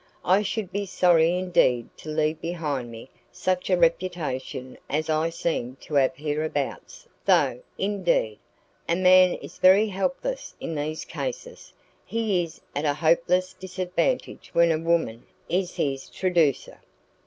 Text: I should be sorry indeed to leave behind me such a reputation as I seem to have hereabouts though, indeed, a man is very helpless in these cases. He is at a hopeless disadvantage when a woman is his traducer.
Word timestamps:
I 0.25 0.41
should 0.41 0.71
be 0.71 0.87
sorry 0.87 1.37
indeed 1.37 1.95
to 1.97 2.09
leave 2.09 2.41
behind 2.41 2.89
me 2.89 3.11
such 3.31 3.69
a 3.69 3.77
reputation 3.77 4.79
as 4.89 5.11
I 5.11 5.29
seem 5.29 5.75
to 5.81 5.93
have 5.93 6.15
hereabouts 6.15 7.07
though, 7.23 7.61
indeed, 7.77 8.39
a 8.89 8.95
man 8.95 9.35
is 9.35 9.59
very 9.59 9.85
helpless 9.89 10.55
in 10.59 10.73
these 10.73 11.05
cases. 11.05 11.71
He 12.03 12.43
is 12.43 12.59
at 12.75 12.83
a 12.83 12.95
hopeless 12.95 13.53
disadvantage 13.53 14.49
when 14.53 14.71
a 14.71 14.79
woman 14.79 15.27
is 15.47 15.75
his 15.75 16.09
traducer. 16.09 16.81